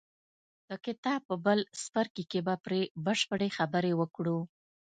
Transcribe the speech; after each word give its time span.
د 0.69 0.71
کتاب 0.85 1.19
په 1.29 1.35
بل 1.45 1.59
څپرکي 1.81 2.23
کې 2.31 2.39
به 2.47 2.55
پرې 2.65 2.81
بشپړې 3.05 3.49
خبرې 3.57 3.93
وکړو. 4.01 4.39